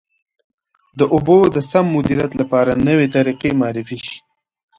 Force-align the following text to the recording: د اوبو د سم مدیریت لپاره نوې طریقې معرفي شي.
د 0.99 1.01
اوبو 1.13 1.37
د 1.55 1.57
سم 1.71 1.85
مدیریت 1.95 2.31
لپاره 2.41 2.71
نوې 2.87 3.07
طریقې 3.15 3.51
معرفي 3.59 3.97
شي. 4.05 4.17